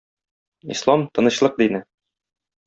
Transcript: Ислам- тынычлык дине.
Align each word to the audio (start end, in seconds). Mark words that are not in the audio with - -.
Ислам- 0.75 1.03
тынычлык 1.19 1.61
дине. 1.61 1.83